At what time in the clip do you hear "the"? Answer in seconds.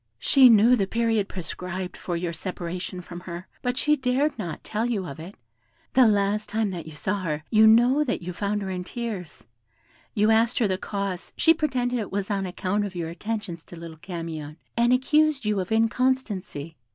0.75-0.87, 5.93-6.07, 10.67-10.79